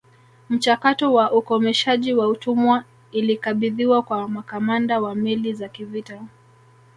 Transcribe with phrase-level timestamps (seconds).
[0.49, 6.21] Mchakato wa ukomeshaji wa utumwa ilikabidhiwa kwa makamanda wa meli za kivita